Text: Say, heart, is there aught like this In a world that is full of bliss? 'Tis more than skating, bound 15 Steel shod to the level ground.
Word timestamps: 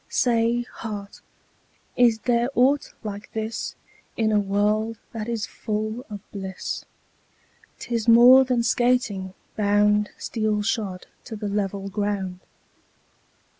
Say, 0.09 0.63
heart, 0.63 1.21
is 1.95 2.17
there 2.25 2.49
aught 2.55 2.91
like 3.03 3.31
this 3.33 3.75
In 4.17 4.31
a 4.31 4.39
world 4.39 4.97
that 5.11 5.29
is 5.29 5.45
full 5.45 6.07
of 6.09 6.21
bliss? 6.31 6.85
'Tis 7.77 8.07
more 8.07 8.43
than 8.43 8.63
skating, 8.63 9.35
bound 9.55 10.07
15 10.15 10.19
Steel 10.19 10.61
shod 10.63 11.05
to 11.25 11.35
the 11.35 11.47
level 11.47 11.87
ground. 11.87 12.39